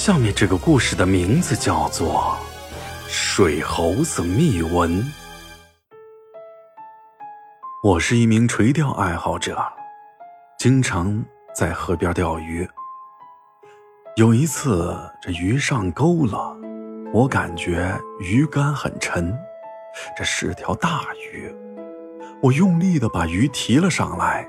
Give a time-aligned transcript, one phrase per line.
[0.00, 2.34] 下面这个故事的名字叫做
[3.06, 5.02] 《水猴子秘闻》。
[7.84, 9.62] 我是一名垂钓爱好者，
[10.58, 11.22] 经常
[11.54, 12.66] 在河边钓鱼。
[14.16, 16.56] 有一次，这鱼上钩了，
[17.12, 19.38] 我感觉鱼竿很沉，
[20.16, 21.54] 这是条大鱼。
[22.40, 24.48] 我用力的把鱼提了上来，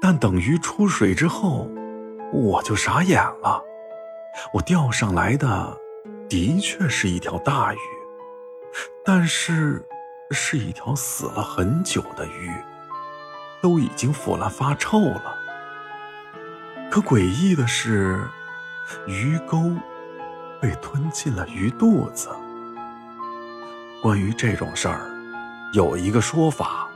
[0.00, 1.68] 但等鱼出水之后，
[2.32, 3.62] 我就傻眼了。
[4.52, 5.78] 我钓上来的
[6.28, 7.78] 的确是一条大鱼，
[9.04, 9.84] 但是
[10.30, 12.50] 是一条死了很久的鱼，
[13.60, 15.36] 都已经腐烂发臭了。
[16.90, 18.22] 可诡异的是，
[19.06, 19.72] 鱼钩
[20.60, 22.28] 被吞进了鱼肚子。
[24.02, 25.10] 关于这种事儿，
[25.72, 26.88] 有一个说法，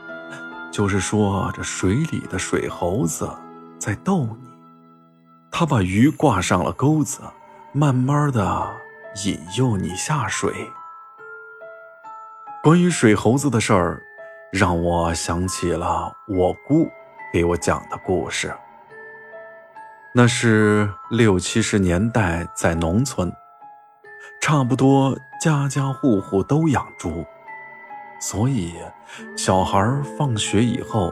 [0.72, 3.30] 就是说这水里的水猴子
[3.78, 4.45] 在逗你。
[5.58, 7.22] 他把鱼挂上了钩子，
[7.72, 8.76] 慢慢的
[9.24, 10.52] 引诱你下水。
[12.62, 14.02] 关于水猴子的事儿，
[14.52, 16.86] 让我想起了我姑
[17.32, 18.54] 给我讲的故事。
[20.14, 23.32] 那是六七十年代在农村，
[24.42, 27.24] 差不多家家户户都养猪，
[28.20, 28.74] 所以
[29.34, 29.80] 小孩
[30.18, 31.10] 放学以后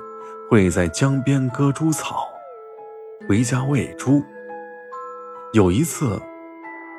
[0.50, 2.28] 会在江边割猪草，
[3.26, 4.22] 回家喂猪。
[5.54, 6.20] 有一次，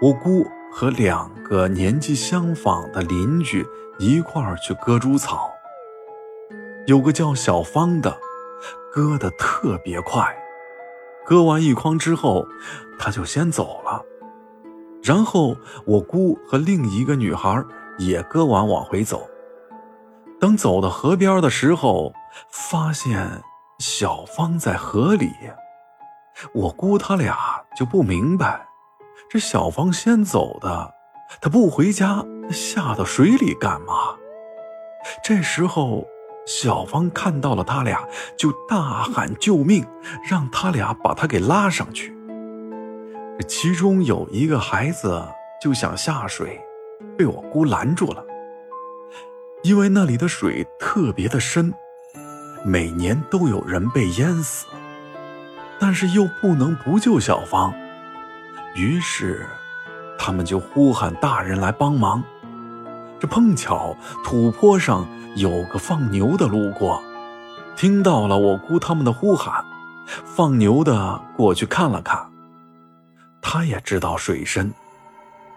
[0.02, 3.68] 我姑和两个年纪相仿的邻居
[4.00, 5.52] 一块儿去割猪草。
[6.88, 8.18] 有个叫小芳的，
[8.94, 10.34] 割得特别快，
[11.26, 12.48] 割完一筐之后，
[12.98, 14.02] 他就先走了。
[15.04, 17.62] 然后我姑和另一个女孩
[17.98, 19.30] 也割完往回走。
[20.40, 22.14] 等走到河边的时候，
[22.50, 23.44] 发现
[23.80, 25.30] 小芳在河里。
[26.54, 27.38] 我姑他俩
[27.78, 28.68] 就不明白，
[29.30, 30.94] 这小芳先走的，
[31.42, 34.16] 她不回家，下到水里干嘛？
[35.24, 36.06] 这时候，
[36.46, 38.04] 小芳看到了他俩，
[38.38, 39.86] 就大喊救命，
[40.30, 42.14] 让他俩把她给拉上去。
[43.48, 45.28] 其中有一个孩子
[45.62, 46.62] 就想下水，
[47.18, 48.24] 被我姑拦住了，
[49.64, 51.74] 因为那里的水特别的深，
[52.64, 54.66] 每年都有人被淹死。
[55.78, 57.74] 但是又不能不救小芳，
[58.76, 59.46] 于是
[60.18, 62.24] 他们就呼喊大人来帮忙。
[63.20, 65.06] 这碰巧土坡上
[65.36, 67.04] 有个放牛的路过，
[67.76, 69.64] 听到了我姑他们的呼喊，
[70.26, 72.30] 放牛的过去看了看，
[73.42, 74.74] 他也知道水深，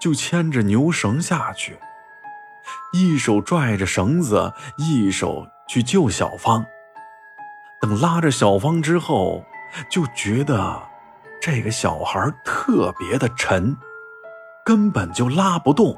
[0.01, 1.79] 就牵着牛绳下去，
[2.93, 6.65] 一手拽着绳子，一手去救小芳。
[7.81, 9.45] 等拉着小芳之后。
[9.89, 10.83] 就觉得
[11.41, 13.77] 这个小孩特别的沉，
[14.65, 15.97] 根本就拉不动。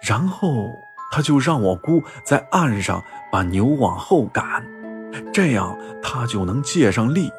[0.00, 0.70] 然后
[1.10, 3.02] 他就让我姑在岸上
[3.32, 4.64] 把牛往后赶，
[5.32, 7.30] 这样他就能借上力。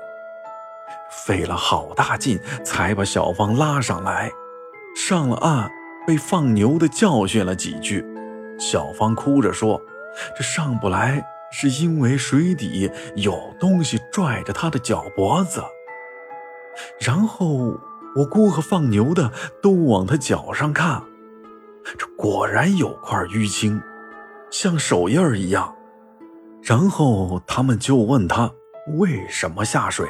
[1.10, 4.30] 费了好大劲才把小芳拉上来。
[4.96, 5.70] 上了岸，
[6.06, 8.06] 被放牛的教训了几句，
[8.60, 9.80] 小芳哭着说
[10.36, 15.64] ：“这上不来。”是因为水底有东西拽着他的脚脖子，
[17.00, 17.80] 然后
[18.16, 19.32] 我姑和放牛的
[19.62, 21.04] 都往他脚上看，
[21.98, 23.82] 这果然有块淤青，
[24.52, 25.74] 像手印一样。
[26.64, 28.52] 然后他们就问他
[28.98, 30.08] 为什么下水，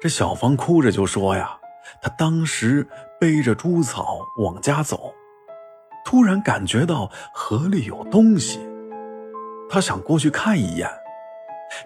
[0.00, 1.56] 这小芳哭着就说呀，
[2.02, 2.86] 他当时
[3.20, 5.14] 背着猪草往家走，
[6.04, 8.58] 突然感觉到河里有东西。
[9.70, 10.90] 他想过去看一眼，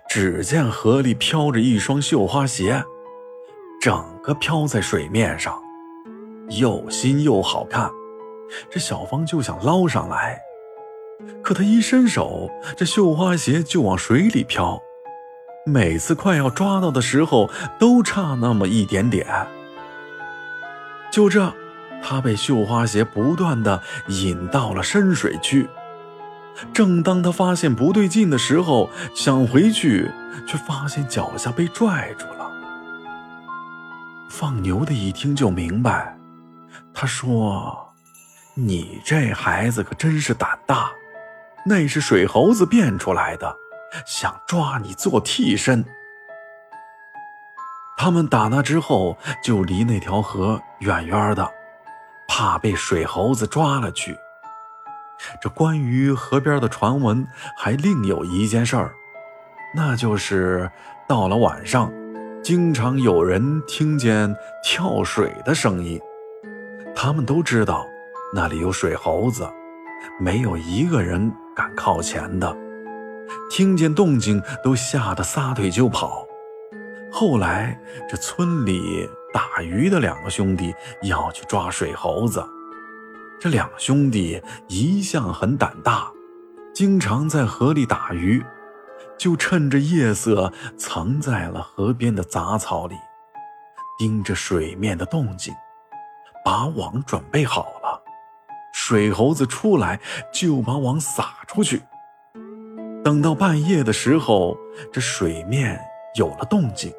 [0.09, 2.83] 只见河里飘着一双绣花鞋，
[3.79, 5.63] 整个飘在水面上，
[6.49, 7.91] 又新又好看。
[8.71, 10.41] 这小芳就想捞上来，
[11.43, 14.81] 可他一伸手，这绣花鞋就往水里飘。
[15.67, 19.27] 每次快要抓到的时候，都差那么一点点。
[21.11, 21.53] 就这，
[22.03, 25.69] 他被绣花鞋不断的引到了深水区。
[26.73, 30.11] 正当他发现不对劲的时候，想回去，
[30.47, 32.51] 却发现脚下被拽住了。
[34.31, 36.17] 放牛的一听就明白，
[36.93, 37.93] 他说
[38.55, 40.91] ：“你这孩子可真是胆大，
[41.67, 43.57] 那是水猴子变出来的，
[44.07, 45.85] 想抓你做替身。”
[47.97, 51.49] 他们打那之后就离那条河远远的，
[52.27, 54.17] 怕被水猴子抓了去。
[55.41, 57.27] 这关于河边的传闻
[57.57, 58.95] 还另有一件事儿，
[59.75, 60.71] 那就是
[61.09, 61.93] 到了晚上，
[62.43, 66.01] 经常有人听见跳水的声音，
[66.95, 67.87] 他们都知道
[68.35, 69.49] 那里有水猴子，
[70.21, 72.57] 没有一个人敢靠前的。
[73.51, 76.27] 听见动静都吓得撒腿就跑。
[77.11, 77.79] 后来，
[78.11, 82.45] 这村里打鱼的两个兄弟要去抓水猴子。
[83.45, 86.11] 这两兄弟一向很胆大，
[86.73, 88.43] 经常在河里打鱼，
[89.19, 92.95] 就趁着夜色藏在了河边的杂草里，
[93.99, 95.53] 盯着水面的动静，
[96.43, 98.03] 把网准备好了。
[98.73, 100.01] 水猴子出来，
[100.33, 101.83] 就把网撒出去。
[103.05, 104.57] 等到半夜的时候，
[104.91, 105.79] 这水面
[106.17, 106.91] 有了动静，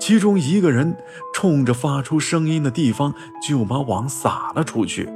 [0.00, 0.96] 其中一个人
[1.34, 3.14] 冲着发出声音的地方
[3.46, 5.06] 就把网撒了出去。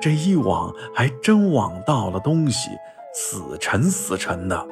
[0.00, 2.70] 这一网还真网到了东西，
[3.14, 4.66] 死沉死沉的。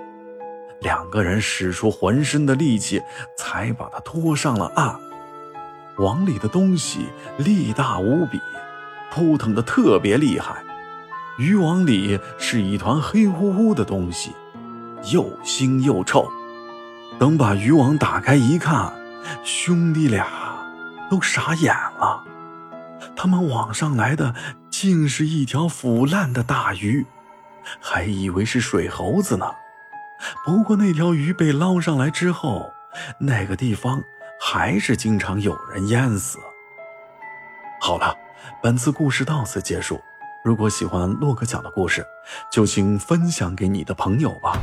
[0.81, 3.02] 两个人使出浑身的力气，
[3.37, 4.94] 才把它拖上了岸。
[5.99, 7.06] 网里的东西
[7.38, 8.40] 力大无比，
[9.10, 10.62] 扑腾的特别厉害。
[11.38, 14.32] 渔网里是一团黑乎乎的东西，
[15.12, 16.28] 又腥又臭。
[17.19, 18.93] 等把渔网打开一看，
[19.43, 20.26] 兄弟俩
[21.10, 22.22] 都傻眼了。
[23.16, 24.32] 他们网上来的
[24.81, 27.05] 竟是一条腐烂的大鱼，
[27.81, 29.45] 还以为是水猴子呢。
[30.45, 32.73] 不过那条鱼被捞上来之后，
[33.19, 34.01] 那个地方
[34.41, 36.39] 还是经常有人淹死。
[37.81, 38.15] 好了，
[38.63, 40.01] 本次故事到此结束。
[40.45, 42.07] 如果喜欢洛克讲的故事，
[42.53, 44.57] 就请分享给你的朋友吧。